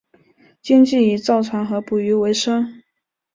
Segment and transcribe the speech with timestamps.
[0.63, 2.49] 经济以造船和捕鱼为主。